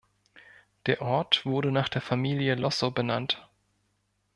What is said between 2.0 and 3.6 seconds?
Familie Lossow benannt.